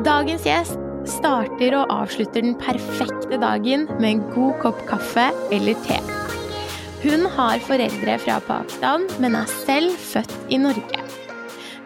[0.00, 0.78] Dagens gjest
[1.12, 5.98] starter og avslutter den perfekte dagen med en god kopp kaffe eller te.
[7.02, 11.02] Hun har foreldre fra Pakistan, men er selv født i Norge.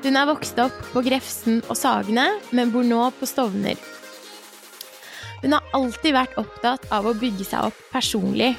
[0.04, 3.82] Hun er vokst opp på Grefsen og Sagene, men bor nå på Stovner.
[5.42, 8.52] Hun har alltid vært opptatt av å bygge seg opp personlig,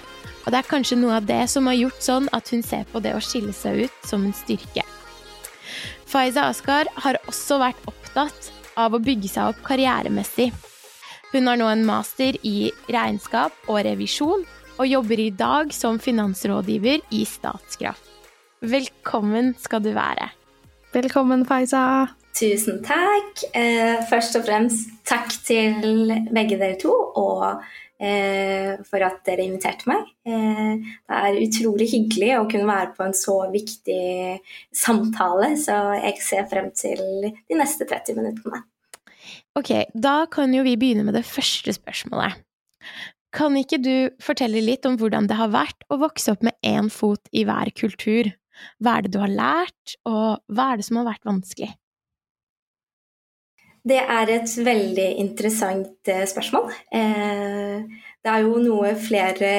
[0.44, 3.00] og det er kanskje noe av det som har gjort sånn at hun ser på
[3.00, 4.84] det å skille seg ut som en styrke.
[6.12, 10.52] Faiza Askar har også vært opptatt av å bygge seg opp karrieremessig.
[11.34, 17.04] Hun har nå en master i regnskap og revisjon, og jobber i dag som finansrådgiver
[17.16, 18.12] i Statskraft.
[18.66, 20.30] Velkommen skal du være.
[20.96, 22.08] Velkommen, Faiza.
[22.36, 23.44] Tusen takk.
[23.56, 25.76] Eh, først og fremst takk til
[26.32, 27.64] begge dere to, og
[27.98, 30.08] for at dere inviterte meg.
[30.28, 34.40] Eh, det er utrolig hyggelig å kunne være på en så viktig
[34.76, 38.64] samtale, så jeg ser frem til de neste 30 minuttene.
[39.56, 42.42] Ok, da kan jo vi begynne med det første spørsmålet.
[43.36, 46.92] Kan ikke du fortelle litt om hvordan det har vært å vokse opp med én
[46.92, 48.32] fot i hver kultur?
[48.80, 51.74] Hva er det du har lært, og hva er det som har vært vanskelig?
[53.86, 56.72] Det er et veldig interessant eh, spørsmål.
[56.90, 57.84] Eh,
[58.26, 59.52] det er jo noe flere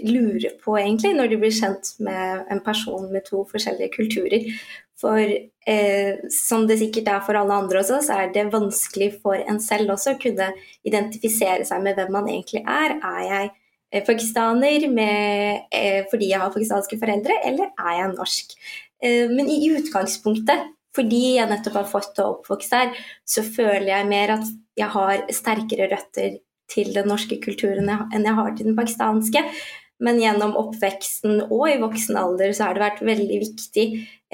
[0.00, 4.46] lurer på, egentlig, når de blir kjent med en person med to forskjellige kulturer.
[4.98, 9.36] For eh, som det sikkert er for alle andre også, så er det vanskelig for
[9.36, 10.48] en selv også å kunne
[10.86, 12.96] identifisere seg med hvem man egentlig er.
[12.96, 13.52] Er jeg
[14.02, 18.56] pakistaner med, eh, fordi jeg har pakistanske foreldre, eller er jeg norsk?
[19.02, 22.92] Eh, men i utgangspunktet fordi jeg nettopp har fått og oppvokst her,
[23.26, 26.38] så føler jeg mer at jeg har sterkere røtter
[26.70, 29.42] til den norske kulturen enn jeg har til den pakistanske.
[30.02, 33.84] Men gjennom oppveksten og i voksen alder så har det vært veldig viktig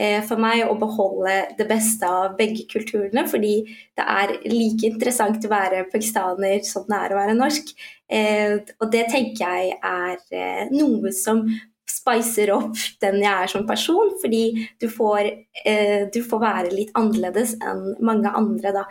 [0.00, 5.45] eh, for meg å beholde det beste av begge kulturene, fordi det er like interessant
[5.45, 7.74] å være pakistaner som det er å være norsk.
[8.08, 11.45] Eh, og det tenker jeg er eh, noe som
[11.90, 14.45] spicer opp den jeg er som person, fordi
[14.80, 15.30] du får,
[15.64, 18.84] eh, du får være litt annerledes enn mange andre, da.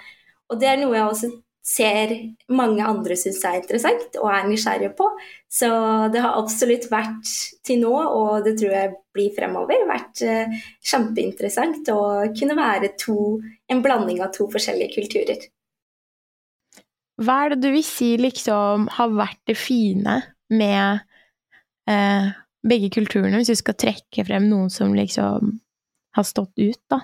[0.50, 1.32] Og det er noe jeg også
[1.70, 2.14] ser
[2.56, 5.10] mange andre syns er interessant og er nysgjerrige på.
[5.52, 5.70] Så
[6.14, 7.30] det har absolutt vært
[7.66, 12.02] til nå, og det tror jeg blir fremover, vært eh, kjempeinteressant å
[12.38, 13.38] kunne være to,
[13.70, 15.48] en blanding av to forskjellige kulturer.
[17.20, 20.22] Hva er det du vil si liksom har vært det fine
[20.56, 21.02] med
[21.92, 22.30] eh,
[22.68, 25.56] begge kulturene, hvis du skal trekke frem noen som liksom
[26.18, 27.04] har stått ut, da?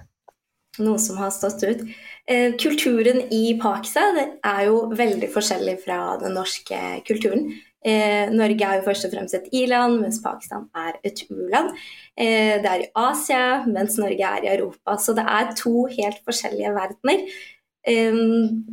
[0.83, 1.85] Noe som har stått ut.
[2.27, 7.47] Eh, kulturen i Pakistan er jo veldig forskjellig fra den norske kulturen.
[7.85, 11.72] Eh, Norge er jo først og fremst et i-land, mens Pakistan er et u-land.
[12.17, 14.97] Eh, det er i Asia, mens Norge er i Europa.
[14.99, 17.27] Så det er to helt forskjellige verdener.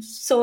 [0.00, 0.38] Så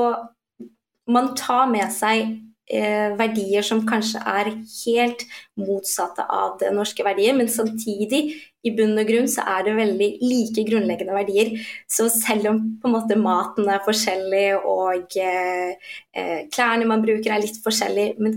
[1.09, 2.35] man tar med seg
[2.69, 5.23] verdier som kanskje er helt
[5.57, 8.21] motsatte av det norske verdier, men samtidig,
[8.67, 11.53] i bunn og grunn, så er det veldig like grunnleggende verdier.
[11.87, 17.31] Så selv om på en måte maten er forskjellig og eh, eh klærne man bruker
[17.31, 18.35] er litt forskjellig, men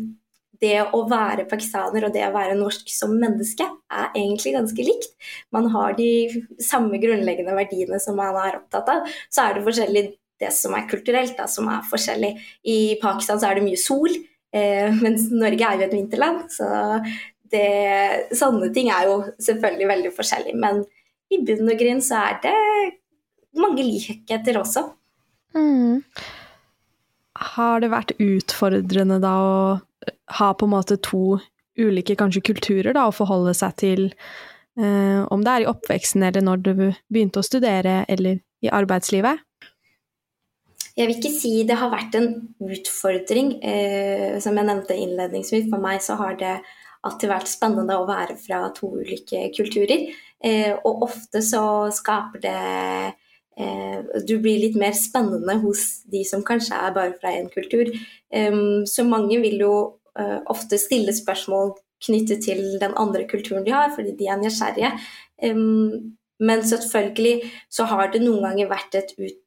[0.63, 5.11] det å være pakistaner og det å være norsk som menneske er egentlig ganske likt.
[5.55, 6.11] Man har de
[6.63, 9.09] samme grunnleggende verdiene som man er opptatt av.
[9.33, 10.05] Så er det forskjellig
[10.43, 12.33] det som er kulturelt, da, som er forskjellig.
[12.69, 14.11] I Pakistan så er det mye sol,
[14.55, 16.45] eh, mens Norge er jo et vinterland.
[16.53, 16.69] Så
[17.53, 17.69] det,
[18.39, 20.57] sånne ting er jo selvfølgelig veldig forskjellig.
[20.59, 20.83] Men
[21.33, 22.59] i bunn og grunn så er det
[23.59, 24.87] mange likheter også.
[25.57, 26.03] Mm.
[27.53, 29.57] Har det vært utfordrende da å
[30.39, 31.39] ha på en måte to
[31.79, 34.09] ulike kanskje kulturer da, å forholde seg til?
[34.81, 36.73] Eh, om det er i oppveksten eller når du
[37.13, 39.43] begynte å studere eller i arbeidslivet?
[40.93, 42.29] Jeg vil ikke si det har vært en
[42.61, 43.55] utfordring.
[43.65, 46.59] Eh, som jeg nevnte innledningsvis, for meg så har det
[47.03, 50.11] alltid vært spennende å være fra to ulike kulturer.
[50.45, 51.65] Eh, og ofte så
[51.95, 52.59] skaper det
[53.57, 57.89] eh, Du blir litt mer spennende hos de som kanskje er bare fra én kultur.
[58.89, 59.75] Så mange vil jo
[60.17, 64.91] uh, ofte stille spørsmål knyttet til den andre kulturen de har, fordi de er nysgjerrige.
[66.43, 69.42] Men selvfølgelig så har det noen ganger vært et ut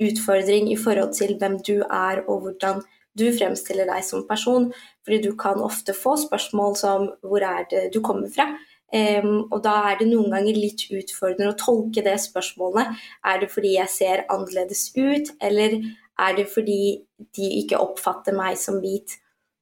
[0.00, 2.82] utfordring i forhold til hvem du er og hvordan
[3.18, 4.70] du fremstiller deg som person.
[5.04, 8.56] Fordi du kan ofte få spørsmål som 'hvor er det du kommer fra?'
[8.92, 12.96] Um, og da er det noen ganger litt utfordrende å tolke det spørsmålet.
[13.24, 15.76] Er det fordi jeg ser annerledes ut, eller
[16.18, 16.98] er det fordi
[17.36, 19.14] de ikke oppfatter meg som hvit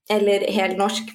[0.09, 1.13] eller helt norsk?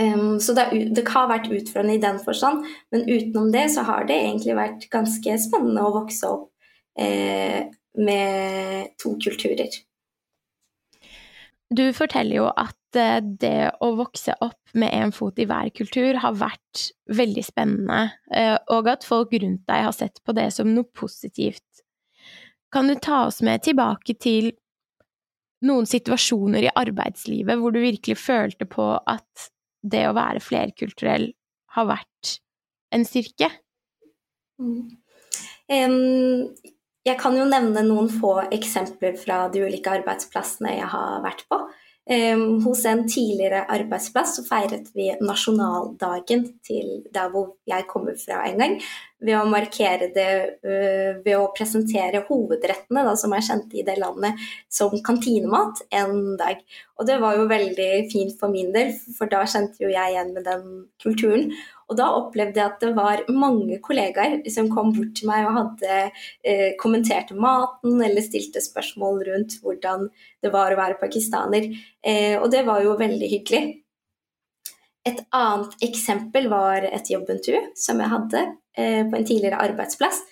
[0.00, 0.64] Um, så det,
[0.96, 4.88] det, har vært utfordrende i den forstand, men utenom det så har det egentlig vært
[4.90, 6.50] ganske spennende å vokse opp
[6.98, 9.70] eh, med to kulturer.
[11.74, 16.18] Du forteller jo at eh, det å vokse opp med en fot i hver kultur
[16.22, 18.02] har vært veldig spennende,
[18.34, 21.64] eh, og at folk rundt deg har sett på det som noe positivt.
[22.74, 24.52] Kan du ta oss med tilbake til
[25.64, 29.48] noen situasjoner i arbeidslivet hvor du virkelig følte på at
[29.84, 31.30] det å være flerkulturell
[31.76, 32.36] har vært
[32.94, 33.48] en styrke?
[34.60, 34.98] Mm.
[35.64, 36.50] Um,
[37.04, 41.60] jeg kan jo nevne noen få eksempler fra de ulike arbeidsplassene jeg har vært på.
[42.04, 48.42] Um, hos en tidligere arbeidsplass så feiret vi nasjonaldagen til der hvor jeg kommer fra
[48.44, 48.74] en gang,
[49.24, 50.30] ved å markere det
[50.64, 54.40] uh, ved å presentere hovedrettene da, som er kjente i det landet
[54.72, 56.60] som kantinemat en dag.
[57.00, 60.34] Og det var jo veldig fint for min del, for da kjente jo jeg igjen
[60.36, 60.68] med den
[61.02, 61.48] kulturen.
[61.90, 65.56] Og da opplevde jeg at det var mange kollegaer som kom bort til meg og
[65.58, 65.96] hadde
[66.46, 70.08] eh, kommentert maten eller stilte spørsmål rundt hvordan
[70.44, 71.68] det var å være pakistaner.
[72.00, 73.64] Eh, og det var jo veldig hyggelig.
[75.04, 80.22] Et annet eksempel var et jobbintervju som jeg hadde på en tidligere arbeidsplass.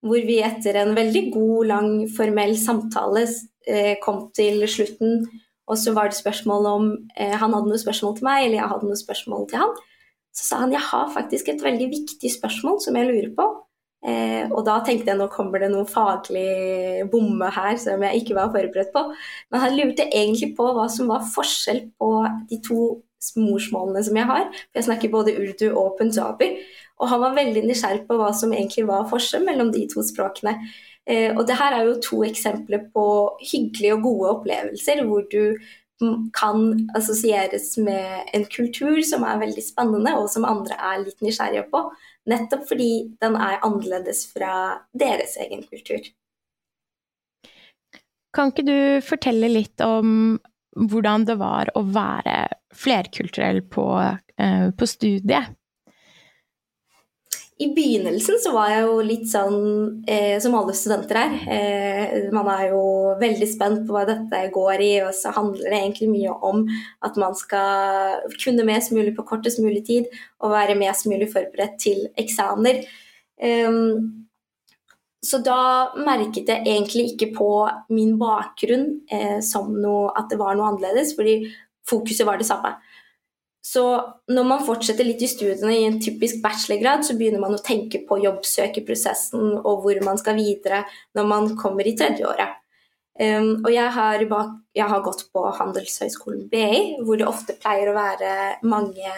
[0.00, 3.26] Hvor vi etter en veldig god, lang, formell samtale
[3.68, 5.26] eh, kom til slutten,
[5.70, 8.70] og så var det spørsmål om eh, han hadde noe spørsmål til meg, eller jeg
[8.72, 9.74] hadde noe spørsmål til han.
[10.34, 13.46] Så sa han jeg har faktisk et veldig viktig spørsmål som jeg lurer på.
[14.00, 18.38] Eh, og da tenkte jeg nå kommer det noe faglig bomme her som jeg ikke
[18.38, 19.04] var forberedt på.
[19.52, 22.10] Men han lurte egentlig på hva som var forskjell på
[22.50, 22.80] de to
[23.36, 24.46] morsmålene som jeg har.
[24.76, 26.52] Jeg snakker både urdu og punjabi.
[27.00, 30.56] Og han var veldig nysgjerrig på hva som egentlig var forskjellen mellom de to språkene.
[31.08, 33.04] Eh, og det her er jo to eksempler på
[33.40, 35.56] hyggelige og gode opplevelser hvor du
[36.32, 41.66] kan assosieres med en kultur som er veldig spennende, og som andre er litt nysgjerrige
[41.72, 41.82] på.
[42.30, 44.54] Nettopp fordi den er annerledes fra
[44.96, 46.08] deres egen kultur.
[48.32, 50.38] Kan ikke du fortelle litt om
[50.78, 52.36] hvordan det var å være
[52.74, 53.86] flerkulturell på,
[54.38, 55.56] eh, på studiet?
[57.60, 59.58] I begynnelsen så var jeg jo litt sånn
[60.08, 61.34] eh, som alle studenter er.
[61.52, 62.84] Eh, man er jo
[63.20, 66.62] veldig spent på hva dette går i, og så handler det egentlig mye om
[67.04, 70.08] at man skal kunne mest mulig på kortest mulig tid
[70.40, 72.80] og være mest mulig forberedt til eksamener.
[73.36, 73.78] Eh,
[75.20, 75.60] så da
[76.00, 77.50] merket jeg egentlig ikke på
[77.92, 81.42] min bakgrunn eh, som noe, at det var noe annerledes, fordi
[81.90, 82.76] fokuset var det samme.
[83.60, 83.82] Så
[84.32, 88.00] når man fortsetter litt i studiene i en typisk bachelorgrad, så begynner man å tenke
[88.08, 90.86] på jobbsøkerprosessen og hvor man skal videre
[91.18, 92.56] når man kommer i tredjeåret.
[93.20, 97.90] Um, og jeg har, bak, jeg har, gått på Handelshøyskolen BI, hvor det ofte pleier
[97.90, 98.30] å være
[98.64, 99.10] mange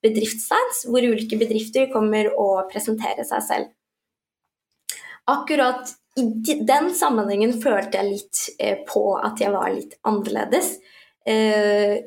[0.00, 3.68] bedriftsstands, hvor ulike bedrifter kommer og presenterer seg selv.
[5.28, 10.78] Akkurat i den sammenhengen følte jeg litt eh, på at jeg var litt annerledes.
[11.30, 12.00] Eh,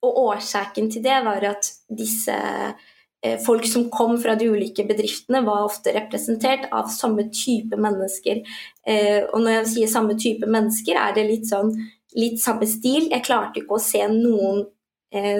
[0.00, 5.44] og årsaken til det var at disse eh, folk som kom fra de ulike bedriftene,
[5.46, 8.42] var ofte representert av samme type mennesker.
[8.88, 11.74] Eh, og når jeg sier samme type mennesker, er det litt sånn
[12.16, 13.10] litt samme stil.
[13.12, 14.66] Jeg klarte ikke å se noen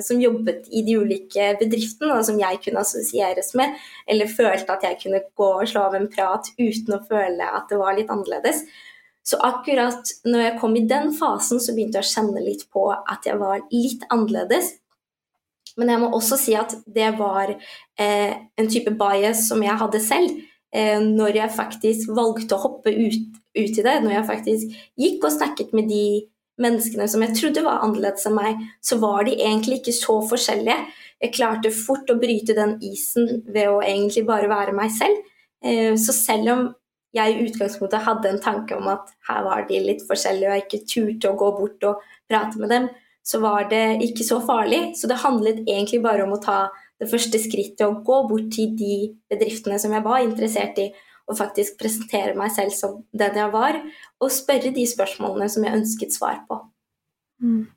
[0.03, 3.77] som jobbet i de ulike bedriftene, og som jeg kunne assosieres med,
[4.11, 7.71] eller følte at jeg kunne gå og slå av en prat uten å føle at
[7.71, 8.65] det var litt annerledes.
[9.27, 12.89] Så akkurat når jeg kom i den fasen, så begynte jeg å kjenne litt på
[12.91, 14.73] at jeg var litt annerledes.
[15.79, 20.01] Men jeg må også si at det var eh, en type bias som jeg hadde
[20.03, 20.41] selv.
[20.75, 25.27] Eh, når jeg faktisk valgte å hoppe ut, ut, i det, når jeg faktisk gikk
[25.27, 26.05] og snakket med de
[26.61, 30.77] menneskene som jeg trodde var annerledes enn meg, så var de egentlig ikke så forskjellige.
[31.21, 35.23] Jeg klarte fort å bryte den isen ved å egentlig bare være meg selv.
[35.65, 36.69] Eh, så selv om
[37.17, 40.67] jeg i utgangspunktet hadde en tanke om at her var de litt forskjellige, og jeg
[40.67, 42.89] ikke turte å gå bort og prate med dem,
[43.27, 44.95] så var det ikke så farlig.
[44.99, 46.61] Så det handlet egentlig bare om å ta
[47.01, 48.97] det første skrittet og gå bort til de
[49.31, 50.91] bedriftene som jeg var interessert i,
[51.31, 53.79] og faktisk presentere meg selv som den jeg var,
[54.21, 56.59] og spørre de spørsmålene som jeg ønsket svar på.
[57.43, 57.69] Mm.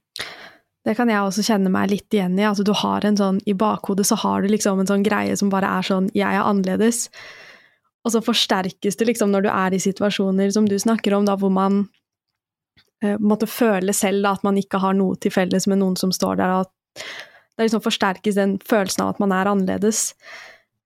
[0.83, 2.43] Det kan jeg også kjenne meg litt igjen i.
[2.47, 5.51] Altså, du har en sånn, I bakhodet så har du liksom en sånn greie som
[5.53, 7.07] bare er sånn 'jeg er annerledes'.
[8.03, 11.37] Og så forsterkes det liksom når du er i situasjoner som du snakker om, da,
[11.39, 11.85] hvor man
[13.03, 16.11] eh, måtte føle selv da, at man ikke har noe til felles med noen som
[16.15, 17.03] står der, at
[17.53, 20.11] det liksom forsterkes den følelsen av at man er annerledes.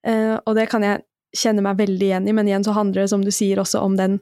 [0.05, 1.03] Eh, og det kan jeg
[1.37, 3.97] kjenne meg veldig igjen i, men igjen så handler det, som du sier, også om
[3.99, 4.19] den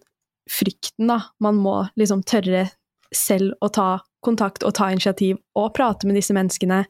[0.52, 1.20] frykten, da.
[1.42, 2.68] Man må liksom tørre
[3.16, 3.90] selv å ta
[4.26, 6.84] kontakt og ta initiativ og prate med disse menneskene,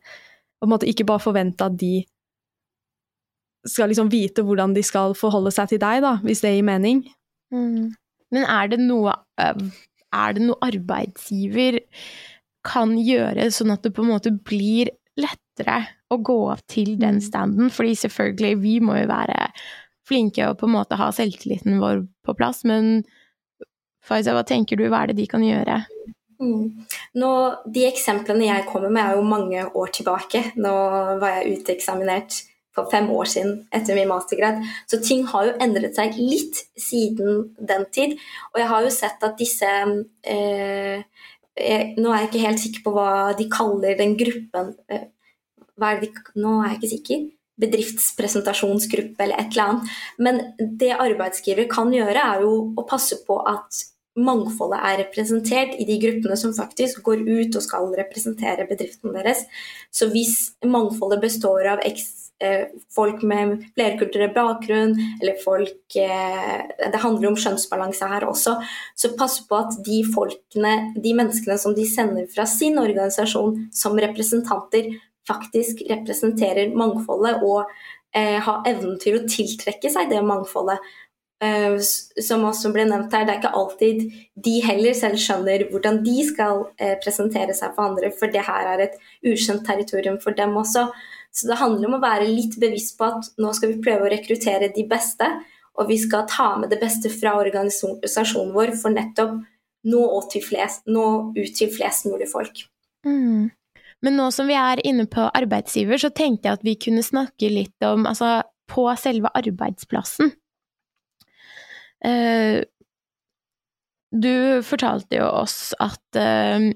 [0.59, 2.05] på en måte ikke bare forvente at de
[3.65, 7.03] skal liksom vite hvordan de skal forholde seg til deg, da, hvis det gir mening.
[7.53, 7.93] Mm.
[8.35, 9.15] Men er det noe
[10.15, 11.81] er det noe arbeidsgiver
[12.65, 15.81] kan gjøre sånn at det på en måte blir lettere
[16.11, 17.25] å gå av til den mm.
[17.25, 17.73] standen?
[17.73, 19.49] Fordi selvfølgelig, vi må jo være
[20.05, 23.03] flinke og på en måte ha selvtilliten vår på plass, men
[24.05, 25.79] Faiza, hva tenker du, hva er det de kan gjøre?
[26.37, 26.85] Mm.
[27.17, 27.29] Nå,
[27.73, 30.41] de eksemplene jeg kommer med, er jo mange år tilbake.
[30.61, 30.73] Nå
[31.21, 32.37] var jeg uteksaminert
[32.75, 34.61] for fem år siden etter min mastergrad.
[34.91, 38.17] Så ting har jo endret seg litt siden den tid.
[38.53, 41.05] Og jeg har jo sett at disse eh,
[41.55, 45.07] jeg, Nå er jeg ikke helt sikker på hva de kaller den gruppen eh,
[45.79, 47.25] de, Nå er jeg ikke sikker
[47.63, 49.91] bedriftspresentasjonsgruppe eller et eller annet.
[50.19, 55.85] Men det arbeidsgiver kan gjøre, er jo å passe på at mangfoldet er representert i
[55.87, 59.43] de gruppene som faktisk går ut og skal representere bedriften deres.
[59.91, 67.31] Så hvis mangfoldet består av eh, folk med flerkulturell bakgrunn, eller folk eh, Det handler
[67.31, 68.55] om skjønnsbalanse her også.
[68.95, 73.99] Så pass på at de folkene, de menneskene som de sender fra sin organisasjon som
[73.99, 74.93] representanter,
[75.27, 77.65] faktisk representerer mangfoldet og
[78.15, 80.79] eh, har evnen til å tiltrekke seg det mangfoldet.
[81.45, 81.77] Uh,
[82.25, 84.05] som også ble nevnt her, det er ikke alltid
[84.47, 88.71] de heller selv skjønner hvordan de skal uh, presentere seg for andre, for det her
[88.71, 88.95] er et
[89.27, 90.87] ukjent territorium for dem også.
[91.35, 94.13] Så det handler om å være litt bevisst på at nå skal vi prøve å
[94.13, 95.27] rekruttere de beste,
[95.75, 99.41] og vi skal ta med det beste fra organisasjonen vår for nettopp
[99.85, 100.01] nå,
[100.41, 102.63] flest, nå ut til flest mulig folk.
[103.05, 103.51] Mm.
[104.05, 107.51] Men nå som vi er inne på arbeidsgiver, så tenkte jeg at vi kunne snakke
[107.51, 108.39] litt om altså
[108.71, 110.33] på selve arbeidsplassen.
[112.05, 112.63] Uh,
[114.15, 116.69] du fortalte jo oss at uh,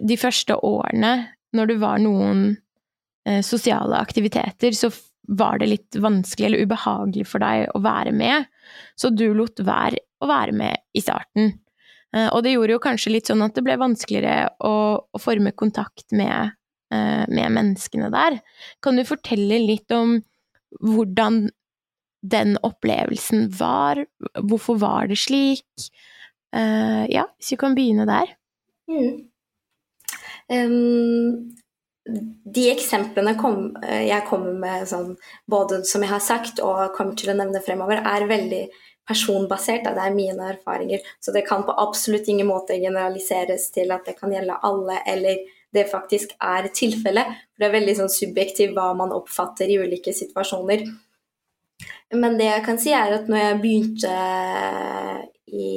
[0.00, 1.14] de første årene,
[1.56, 2.44] når det var noen
[3.28, 4.92] uh, sosiale aktiviteter, så
[5.30, 8.48] var det litt vanskelig eller ubehagelig for deg å være med,
[8.98, 11.52] så du lot være å være med i starten.
[12.10, 16.10] Og det gjorde jo kanskje litt sånn at det ble vanskeligere å, å forme kontakt
[16.10, 16.50] med
[16.90, 18.40] Eh, med menneskene der.
[18.82, 20.16] Kan du fortelle litt om
[20.82, 21.44] hvordan
[22.22, 24.04] den opplevelsen var?
[24.34, 25.66] Hvorfor var det slik?
[26.56, 28.34] Uh, ja, hvis vi kan begynne der.
[28.90, 29.30] Mm.
[30.50, 31.56] Um,
[32.54, 35.12] de eksemplene kom, eh, jeg kommer med, sånn,
[35.46, 38.64] både som jeg har sagt og kommer til å nevne fremover, er veldig
[39.06, 39.84] personbasert.
[39.84, 41.04] Det er mine erfaringer.
[41.20, 45.38] Så det kan på absolutt ingen måte generaliseres til at det kan gjelde alle, eller
[45.74, 47.36] det faktisk er tilfellet.
[47.58, 50.86] Det er veldig sånn subjektivt hva man oppfatter i ulike situasjoner.
[52.14, 54.14] Men det jeg kan si, er at når jeg begynte
[55.50, 55.70] i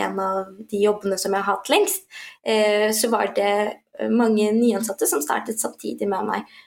[0.00, 2.08] en av de jobbene som jeg har hatt lengst,
[2.44, 3.52] eh, så var det
[4.12, 6.58] mange nyansatte som startet samtidig med meg.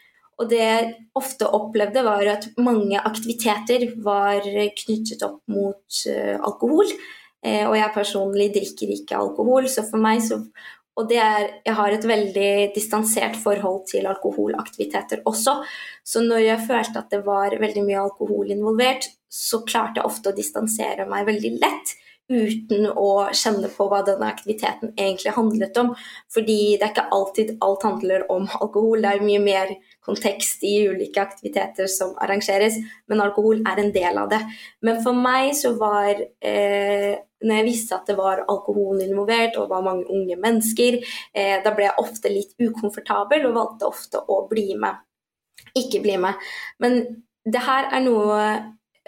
[0.41, 4.41] Og det jeg ofte opplevde, var at mange aktiviteter var
[4.77, 6.89] knyttet opp mot eh, alkohol.
[7.45, 10.41] Eh, og jeg personlig drikker ikke alkohol, så for meg så
[10.99, 15.61] og det er Jeg har et veldig distansert forhold til alkoholaktiviteter også.
[16.03, 20.31] Så når jeg følte at det var veldig mye alkohol involvert, så klarte jeg ofte
[20.31, 21.95] å distansere meg veldig lett
[22.31, 25.93] uten å kjenne på hva denne aktiviteten egentlig handlet om.
[26.31, 29.01] Fordi det er ikke alltid alt handler om alkohol.
[29.03, 29.73] Det er mye mer
[30.05, 32.79] kontekst i ulike aktiviteter som arrangeres,
[33.11, 34.41] men alkohol er en del av det.
[34.85, 39.71] Men for meg så var eh, Når jeg visste at det var alkohol involvert og
[39.71, 40.99] var mange unge mennesker,
[41.33, 45.01] eh, da ble jeg ofte litt ukomfortabel og valgte ofte å bli med.
[45.77, 46.39] Ikke bli med.
[46.83, 47.01] Men
[47.45, 48.45] det her er noe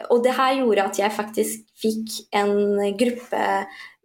[0.09, 3.43] og det her gjorde at jeg faktisk fikk en gruppe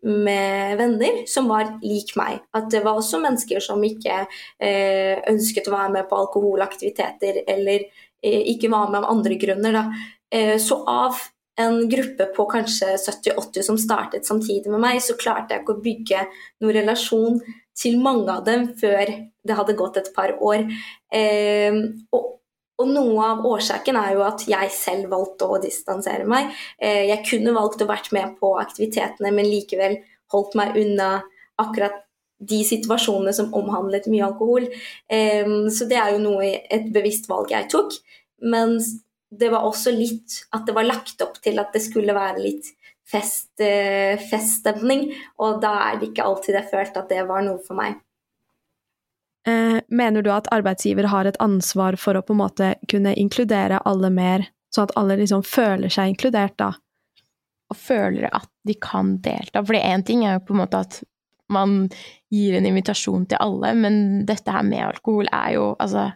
[0.03, 2.43] med venner som var lik meg.
[2.55, 7.89] At det var også mennesker som ikke eh, ønsket å være med på alkoholaktiviteter, eller
[8.23, 9.81] eh, ikke var med av andre grunner.
[10.31, 11.19] Eh, så av
[11.59, 15.83] en gruppe på kanskje 70-80 som startet samtidig med meg, så klarte jeg ikke å
[15.85, 16.25] bygge
[16.63, 17.41] noen relasjon
[17.79, 19.11] til mange av dem før
[19.47, 20.67] det hadde gått et par år.
[21.15, 21.85] Eh,
[22.15, 22.35] og
[22.79, 26.53] og noe av årsaken er jo at jeg selv valgte å distansere meg.
[26.79, 29.97] Eh, jeg kunne valgt å vært med på aktivitetene, men likevel
[30.31, 31.09] holdt meg unna
[31.59, 31.97] akkurat
[32.39, 34.69] de situasjonene som omhandlet mye alkohol.
[35.75, 37.97] Så det er jo noe, et bevisst valg jeg tok.
[38.47, 38.77] Men
[39.31, 42.71] det var også litt at det var lagt opp til at det skulle være litt
[43.09, 45.09] fest, eh, feststemning,
[45.41, 47.97] og da er det ikke alltid jeg følte at det var noe for meg.
[49.49, 53.81] Eh, mener du at arbeidsgiver har et ansvar for å på en måte kunne inkludere
[53.89, 56.73] alle mer, sånn at alle liksom føler seg inkludert da?
[57.69, 59.63] Og føler at de kan delta.
[59.65, 61.01] For én ting er jo på en måte at
[61.53, 61.89] man
[62.33, 66.11] gir en invitasjon til alle, men dette her med alkohol er jo altså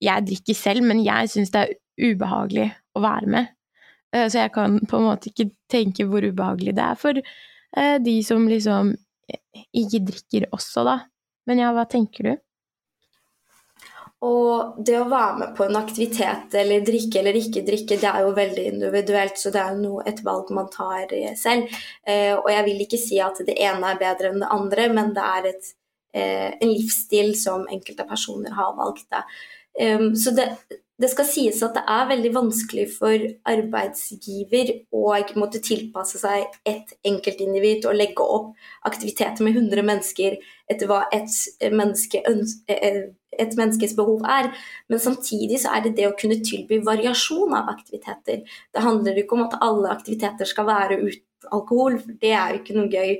[0.00, 3.50] Jeg drikker selv, men jeg syns det er ubehagelig å være med.
[4.14, 7.96] Eh, så jeg kan på en måte ikke tenke hvor ubehagelig det er for eh,
[8.02, 8.94] de som liksom
[9.70, 11.00] ikke drikker også, da.
[11.48, 12.32] Men ja, hva tenker du?
[14.26, 18.26] Og det å være med på en aktivitet eller drikke eller ikke drikke, det er
[18.26, 21.70] jo veldig individuelt, så det er jo et valg man tar eh, selv.
[22.42, 25.24] Og jeg vil ikke si at det ene er bedre enn det andre, men det
[25.24, 25.70] er et,
[26.12, 29.06] en livsstil som enkelte personer har valgt.
[29.14, 29.22] Da.
[29.70, 30.46] Så det,
[31.00, 35.04] det skal sies at det er veldig vanskelig for arbeidsgiver å
[35.40, 38.50] måtte tilpasse seg ett enkeltindivid og legge opp
[38.88, 40.36] aktiviteter med 100 mennesker
[40.70, 41.32] etter hva et,
[41.72, 43.00] menneske eh,
[43.42, 44.50] et, menneskes behov er.
[44.88, 48.44] Men samtidig så er det det å kunne tilby variasjon av aktiviteter.
[48.44, 52.60] Det handler ikke om at alle aktiviteter skal være uten alkohol, for det er jo
[52.60, 53.14] ikke noe gøy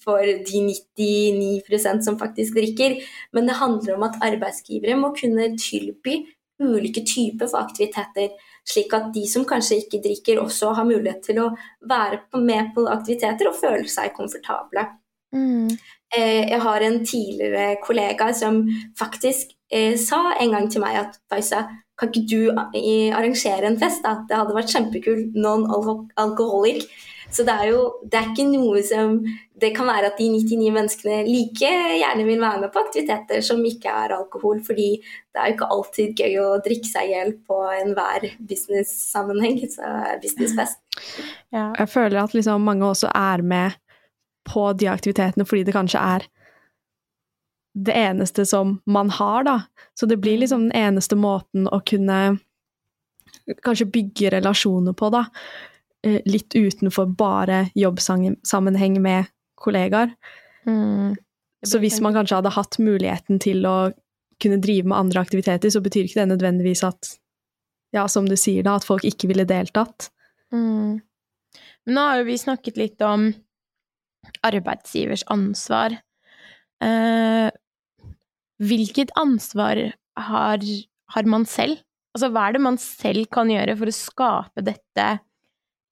[0.00, 2.96] for de 99% som faktisk drikker.
[3.36, 6.22] Men det handler om at arbeidsgivere må kunne tilby
[6.62, 8.30] ulike typer for aktiviteter,
[8.66, 11.50] slik at de som kanskje ikke drikker, også har mulighet til å
[11.88, 14.86] være med på aktiviteter og føle seg komfortable.
[15.36, 15.76] Mm.
[16.16, 18.62] Eh, jeg har en tidligere kollega som
[18.98, 21.66] faktisk eh, sa en gang til meg at Faisa,
[21.96, 22.40] kan ikke du
[23.16, 24.04] arrangere en fest?
[24.04, 24.18] da?
[24.28, 25.36] Det hadde vært kjempekult.
[25.40, 26.84] Non-alcoholic.
[27.32, 29.16] Så det er jo det er ikke noe som
[29.58, 33.62] Det kan være at de 99 menneskene like gjerne vil være med på aktiviteter som
[33.64, 37.32] ikke er alkohol, fordi det er jo ikke alltid gøy å drikke seg i hjel
[37.48, 39.62] på enhver business-sammenheng.
[39.72, 39.88] Så
[40.20, 40.82] businessfest.
[41.56, 41.70] Ja.
[41.72, 43.80] Jeg føler at liksom mange også er med
[44.46, 46.26] på de aktivitetene fordi det kanskje er
[47.76, 49.60] det eneste som man har, da.
[49.94, 52.38] Så det blir liksom den eneste måten å kunne
[53.62, 55.26] kanskje bygge relasjoner på, da.
[56.06, 59.28] Eh, litt utenfor bare jobbsammenheng med
[59.60, 60.14] kollegaer.
[60.66, 61.16] Mm.
[61.66, 63.76] Så hvis man kanskje hadde hatt muligheten til å
[64.42, 67.12] kunne drive med andre aktiviteter, så betyr ikke det nødvendigvis at,
[67.96, 70.10] ja, som du sier da, at folk ikke ville deltatt.
[70.52, 71.02] Mm.
[71.86, 73.30] Men nå har jo vi snakket litt om
[74.46, 75.98] arbeidsgivers ansvar.
[76.84, 77.48] Eh,
[78.62, 79.82] hvilket ansvar
[80.16, 80.66] har,
[81.14, 81.82] har man selv?
[82.16, 85.08] Altså, hva er det man selv kan gjøre for å skape dette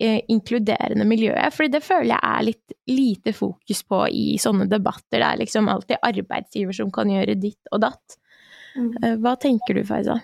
[0.02, 5.20] Eh, inkluderende miljøet, fordi det føler jeg er litt lite fokus på i sånne debatter.
[5.20, 8.16] Det er liksom alltid arbeidsgiver som kan gjøre ditt og datt.
[8.74, 8.88] Mm.
[8.98, 10.18] Eh, hva tenker du, Faiza?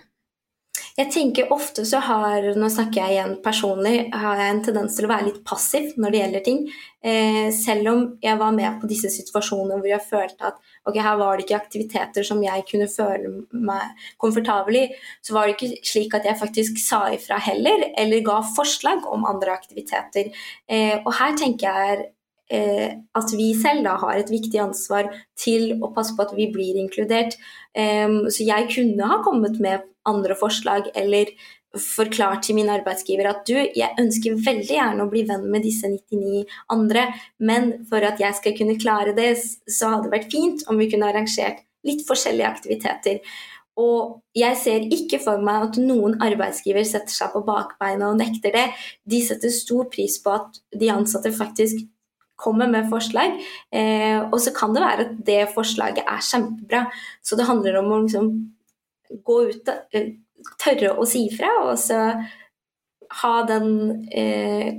[1.01, 5.07] Jeg tenker ofte så har, nå snakker jeg igjen personlig, har jeg en tendens til
[5.07, 6.59] å være litt passiv når det gjelder ting.
[7.01, 11.17] Eh, selv om jeg var med på disse situasjonene hvor jeg følte at ok, her
[11.17, 14.85] var det ikke aktiviteter som jeg kunne føle meg komfortabel i,
[15.25, 19.25] så var det ikke slik at jeg faktisk sa ifra heller, eller ga forslag om
[19.31, 20.29] andre aktiviteter.
[20.69, 22.09] Eh, og her tenker jeg
[22.53, 25.09] eh, at vi selv da har et viktig ansvar
[25.39, 27.39] til å passe på at vi blir inkludert.
[27.71, 31.33] Um, så jeg kunne ha kommet med andre forslag eller
[31.77, 35.87] forklart til min arbeidsgiver at du, jeg ønsker veldig gjerne å bli venn med disse
[35.87, 37.05] 99 andre,
[37.39, 39.33] men for at jeg skal kunne klare det,
[39.69, 43.21] så hadde det vært fint om vi kunne arrangert litt forskjellige aktiviteter.
[43.79, 48.53] Og jeg ser ikke for meg at noen arbeidsgiver setter seg på bakbeina og nekter
[48.53, 48.67] det.
[49.07, 51.85] De setter stor pris på at de ansatte faktisk
[52.41, 53.37] kommer med forslag.
[53.71, 56.83] Eh, og så kan det være at det forslaget er kjempebra.
[57.23, 58.31] Så det handler om å liksom
[59.23, 61.99] gå ut, og tørre å si fra, og så
[63.21, 64.71] ha den eh,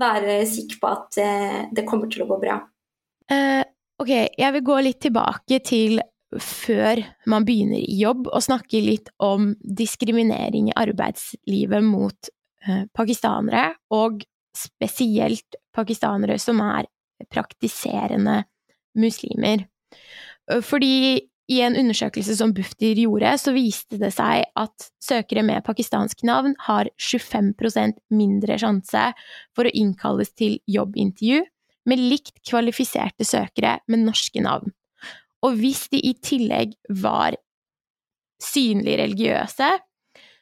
[0.00, 2.54] Være sikker på at eh, det kommer til å gå bra.
[3.28, 3.60] Eh,
[4.00, 6.00] ok, jeg vil gå litt tilbake til
[6.40, 12.30] før man begynner i jobb, og snakke litt om diskriminering i arbeidslivet mot
[12.64, 14.22] eh, pakistanere, og
[14.56, 16.88] spesielt pakistanere som er
[17.28, 18.38] praktiserende
[18.96, 19.66] muslimer.
[20.64, 26.22] Fordi i en undersøkelse som Bufdir gjorde, så viste det seg at søkere med pakistansk
[26.26, 29.08] navn har 25% mindre sjanse
[29.56, 31.42] for å innkalles til jobbintervju
[31.90, 34.70] med likt kvalifiserte søkere med norske navn.
[35.42, 37.34] Og hvis de i tillegg var
[38.40, 39.70] synlig religiøse,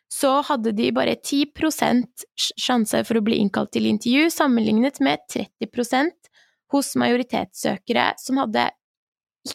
[0.09, 6.31] så hadde de bare 10% sjanse for å bli innkalt til intervju, sammenlignet med 30%
[6.73, 8.69] hos majoritetssøkere som hadde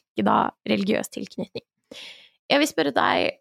[0.01, 0.38] ikke da
[0.69, 1.65] religiøs tilknytning.
[2.51, 3.39] Jeg vil spørre deg,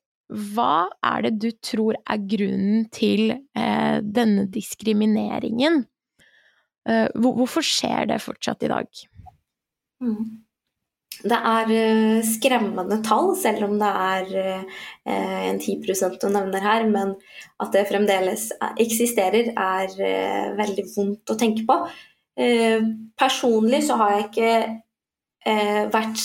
[0.55, 5.83] hva er det du tror er grunnen til eh, denne diskrimineringen?
[6.89, 9.03] Eh, hvorfor skjer det fortsatt i dag?
[10.03, 10.43] Mm.
[11.23, 14.31] Det er uh, skremmende tall, selv om det er
[14.67, 15.77] uh, en 10
[16.19, 16.87] du nevner her.
[16.89, 17.15] Men
[17.63, 18.49] at det fremdeles
[18.81, 21.79] eksisterer, er uh, veldig vondt å tenke på.
[23.21, 24.53] personlig så har jeg ikke
[25.49, 26.23] eh, vært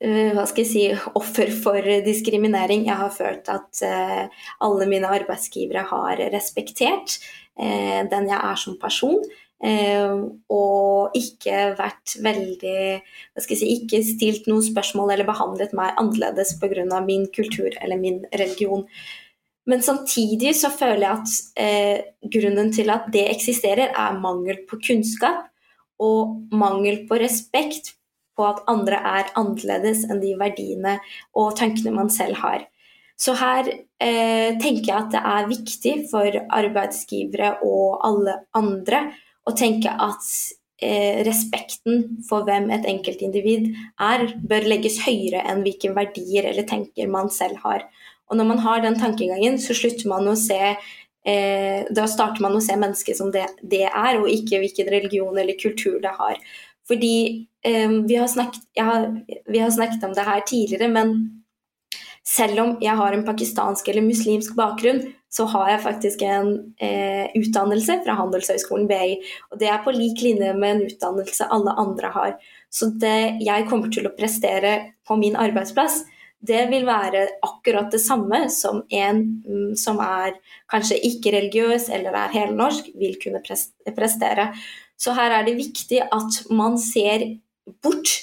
[0.00, 0.84] eh, hva skal jeg si,
[1.18, 2.86] offer for diskriminering.
[2.88, 7.18] Jeg har følt at eh, alle mine arbeidsgivere har respektert
[7.58, 9.20] eh, den jeg er som person.
[9.56, 15.96] Og ikke vært veldig hva skal jeg si, Ikke stilt noen spørsmål eller behandlet meg
[15.96, 17.00] annerledes pga.
[17.00, 18.84] min kultur eller min religion.
[19.64, 25.48] Men samtidig så føler jeg at grunnen til at det eksisterer, er mangel på kunnskap
[26.04, 27.96] og mangel på respekt
[28.36, 30.98] på at andre er annerledes enn de verdiene
[31.34, 32.66] og tankene man selv har.
[33.16, 39.06] Så her eh, tenker jeg at det er viktig for arbeidsgivere og alle andre
[39.48, 40.26] å tenke at
[40.84, 43.70] eh, respekten for hvem et enkeltindivid
[44.02, 47.86] er, bør legges høyere enn hvilke verdier eller tenker man selv har.
[48.28, 52.56] Og når man har den tankegangen, så slutter man å se eh, Da starter man
[52.58, 56.36] å se mennesket som det det er, og ikke hvilken religion eller kultur det har.
[56.86, 59.08] Fordi eh, vi, har snakket, har,
[59.50, 61.16] vi har snakket om det her tidligere, men
[62.26, 66.50] selv om jeg har en pakistansk eller muslimsk bakgrunn, så har jeg faktisk en
[66.82, 69.16] eh, utdannelse fra Handelshøyskolen BI.
[69.52, 72.34] Og det er på lik linje med en utdannelse alle andre har.
[72.72, 76.02] Så det jeg kommer til å prestere på min arbeidsplass,
[76.46, 80.36] det vil være akkurat det samme som en mm, som er
[80.70, 83.42] kanskje ikke religiøs eller er helnorsk, vil kunne
[83.96, 84.50] prestere.
[84.96, 87.26] Så her er det viktig at man ser
[87.84, 88.14] bort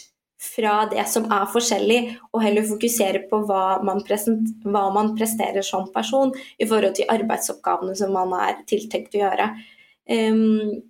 [0.43, 1.99] fra det som er forskjellig,
[2.33, 7.95] og heller fokusere på hva man, hva man, presterer som person i forhold til arbeidsoppgavene
[7.97, 9.53] som man er tiltenkt å gjøre.
[10.11, 10.83] Um,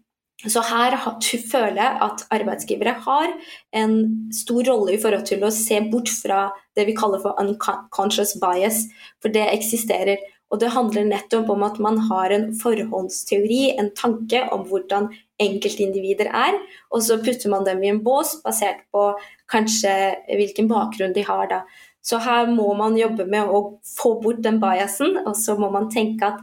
[0.49, 3.31] så her føler jeg at arbeidsgivere har
[3.79, 3.93] en
[4.35, 8.83] stor rolle i forhold til å se bort fra det vi kaller for unconscious bias,
[9.23, 10.19] for det eksisterer.
[10.51, 15.07] Og det handler nettopp om at man har en forhåndsteori, en tanke om hvordan
[15.43, 16.57] enkeltindivider er,
[16.91, 19.11] og så putter man dem i en bås basert på
[19.51, 19.93] kanskje
[20.31, 21.45] hvilken bakgrunn de har.
[21.51, 21.61] da.
[22.03, 25.89] Så her må man jobbe med å få bort den biasen, og så må man
[25.91, 26.41] tenke at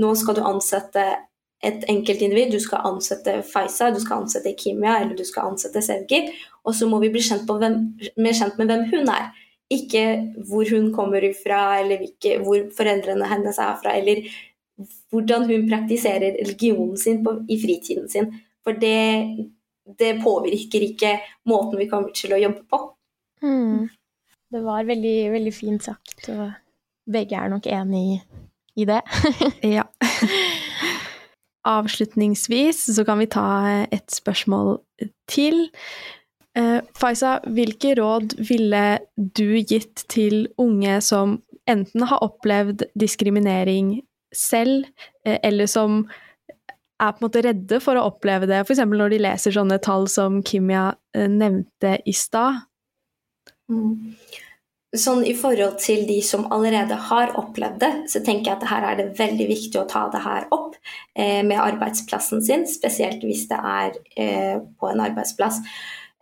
[0.00, 1.04] nå skal du ansette
[1.62, 2.52] et enkeltindivid.
[2.52, 6.24] Du skal ansette Faisa, du skal ansette Kimia eller du skal ansette Sevgi.
[6.64, 7.78] Og så må vi bli kjent, hvem,
[8.16, 9.28] kjent med hvem hun er.
[9.72, 10.04] Ikke
[10.48, 12.02] hvor hun kommer ifra, eller
[12.44, 14.26] hvor foreldrene hennes er fra, eller
[15.12, 18.30] hvordan hun praktiserer religionen sin på, i fritiden sin.
[18.62, 19.48] For det,
[19.98, 21.16] det påvirker ikke
[21.50, 22.82] måten vi kommer til å jobbe på.
[23.42, 23.90] Mm.
[24.52, 26.50] Det var veldig, veldig fint sagt, og
[27.12, 28.18] begge er nok enig i,
[28.82, 29.00] i det.
[29.76, 29.86] ja.
[31.68, 33.46] Avslutningsvis så kan vi ta
[33.94, 34.76] et spørsmål
[35.30, 35.64] til.
[36.58, 38.84] Uh, Faisa, hvilke råd ville
[39.16, 41.38] du gitt til unge som
[41.70, 44.00] enten har opplevd diskriminering
[44.36, 44.88] selv,
[45.28, 46.02] uh, eller som
[47.02, 48.84] er på en måte redde for å oppleve det, f.eks.
[48.86, 52.62] når de leser sånne tall som Kimia eh, nevnte i stad?
[53.72, 54.14] Mm.
[54.92, 58.86] Sånn I forhold til de som allerede har opplevd det, så tenker jeg at her
[58.90, 60.76] er det veldig viktig å ta det her opp
[61.16, 65.62] eh, med arbeidsplassen sin, spesielt hvis det er eh, på en arbeidsplass.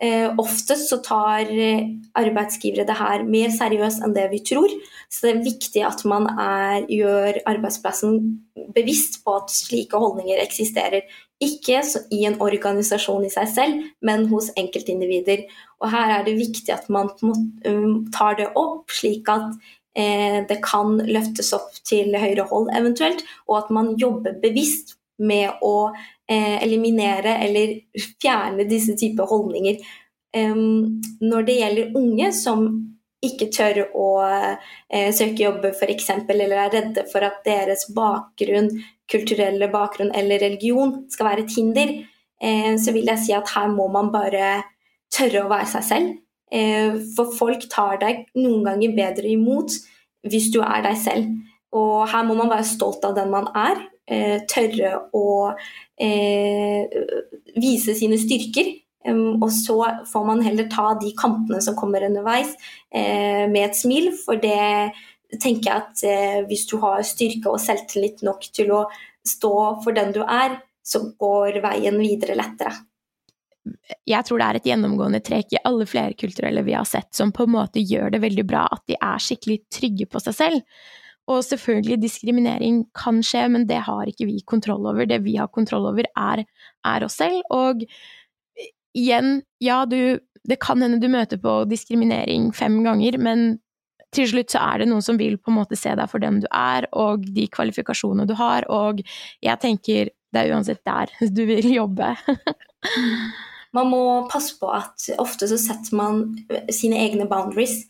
[0.00, 1.82] Eh, oftest så tar eh,
[2.16, 4.72] arbeidsgivere det her mer seriøst enn det vi tror.
[5.12, 8.14] Så det er viktig at man er, gjør arbeidsplassen
[8.72, 11.04] bevisst på at slike holdninger eksisterer.
[11.44, 11.82] Ikke
[12.16, 15.44] i en organisasjon i seg selv, men hos enkeltindivider.
[15.84, 19.50] Og her er det viktig at man um, tar det opp, slik at
[19.96, 25.60] eh, det kan løftes opp til høyere hold eventuelt, og at man jobber bevisst med
[25.66, 27.76] å eh, eliminere eller
[28.22, 29.82] fjerne disse typer holdninger.
[30.30, 32.68] Når det gjelder unge som
[33.24, 38.70] ikke tør å eh, søke jobb f.eks., eller er redde for at deres bakgrunn,
[39.10, 41.92] kulturelle bakgrunn eller religion skal være et hinder,
[42.40, 44.62] eh, så vil jeg si at her må man bare
[45.12, 46.16] tørre å være seg selv.
[46.50, 49.76] Eh, for folk tar deg noen ganger bedre imot
[50.26, 51.28] hvis du er deg selv.
[51.76, 53.84] Og her må man være stolt av den man er,
[54.50, 55.26] tørre å
[56.00, 57.00] eh,
[57.56, 58.72] vise sine styrker.
[59.40, 59.76] og så
[60.10, 62.52] får man heller ta de kampene som kommer underveis,
[62.92, 64.10] eh, med et smil.
[64.24, 64.92] For det
[65.40, 68.84] tenker jeg at hvis du har styrke og selvtillit nok til å
[69.26, 72.74] stå for den du er, så går veien videre lettere
[74.08, 77.46] jeg tror det er et gjennomgående trekk i alle flerkulturelle vi har sett, som på
[77.46, 80.62] en måte gjør det veldig bra, at de er skikkelig trygge på seg selv.
[81.30, 85.06] Og selvfølgelig, diskriminering kan skje, men det har ikke vi kontroll over.
[85.06, 86.44] Det vi har kontroll over, er,
[86.86, 87.44] er oss selv.
[87.54, 87.84] Og
[88.96, 93.58] igjen, ja, du Det kan hende du møter på diskriminering fem ganger, men
[94.16, 96.40] til slutt så er det noen som vil på en måte se deg for den
[96.40, 99.02] du er, og de kvalifikasjonene du har, og
[99.44, 102.14] jeg tenker det er uansett der du vil jobbe.
[103.76, 106.24] man må passe på at ofte så setter man
[106.72, 107.84] sine egne boundaries.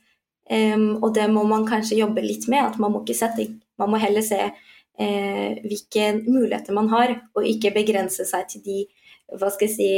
[0.51, 2.73] Um, og det må man kanskje jobbe litt med.
[2.73, 3.47] at Man må ikke sette,
[3.79, 8.81] man må heller se uh, hvilke muligheter man har, og ikke begrense seg til de
[9.39, 9.93] hva skal jeg si,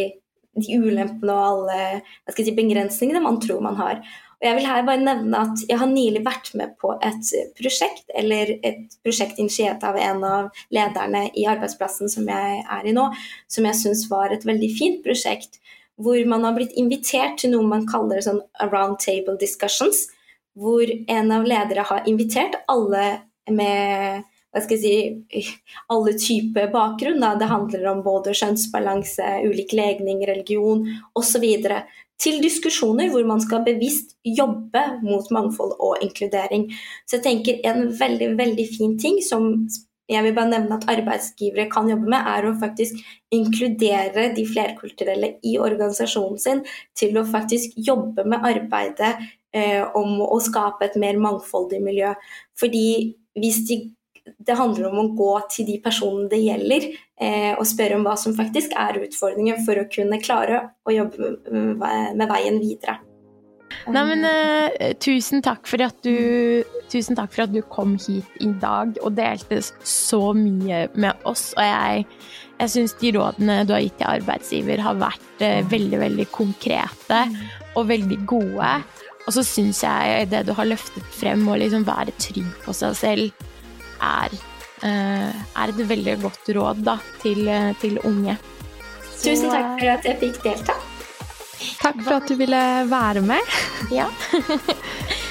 [0.53, 4.03] de ulempene og alle hva skal jeg si, begrensningene man tror man har.
[4.43, 8.09] Og jeg vil her bare nevne at jeg har nylig vært med på et prosjekt,
[8.19, 13.07] eller et prosjekt initiert av en av lederne i arbeidsplassen som jeg er i nå,
[13.47, 15.61] som jeg syns var et veldig fint prosjekt.
[16.03, 20.09] Hvor man har blitt invitert til noe man kaller sånn around table discussions.
[20.59, 23.07] Hvor en av ledere har invitert alle
[23.51, 25.45] med hva skal jeg si,
[25.93, 27.23] alle typer bakgrunn.
[27.25, 27.35] Da.
[27.41, 30.85] Det handler om både kjønnsbalanse, ulik legning, religion
[31.19, 31.47] osv.
[32.23, 36.69] Til diskusjoner hvor man skal bevisst jobbe mot mangfold og inkludering.
[37.09, 39.55] Så jeg tenker en veldig, veldig fin ting som
[40.11, 42.99] jeg vil bare nevne at arbeidsgivere kan jobbe med, er å faktisk
[43.33, 46.61] inkludere de flerkulturelle i organisasjonen sin
[46.99, 49.15] til å faktisk jobbe med arbeidet
[49.55, 52.15] eh, om å skape et mer mangfoldig miljø.
[52.59, 52.87] Fordi
[53.39, 53.83] hvis de
[54.23, 56.85] det handler om å gå til de personene det gjelder,
[57.19, 61.33] eh, og spørre om hva som faktisk er utfordringen for å kunne klare å jobbe
[61.51, 63.01] med veien videre.
[63.91, 66.63] Nei, men uh, tusen, takk for at du,
[66.93, 71.51] tusen takk for at du kom hit i dag og delte så mye med oss.
[71.57, 72.05] Og jeg,
[72.61, 77.25] jeg syns de rådene du har gitt til arbeidsgiver, har vært uh, veldig, veldig konkrete
[77.75, 78.75] og veldig gode.
[79.27, 82.97] Og så syns jeg det du har løftet frem, å liksom være trygg på seg
[82.99, 83.49] selv
[84.03, 84.35] er,
[84.83, 88.37] eh, er et veldig godt råd da, til, eh, til unge.
[89.15, 90.79] Så, Tusen takk for at jeg fikk delta.
[91.79, 93.59] Takk for at du ville være med.
[93.95, 94.09] Ja.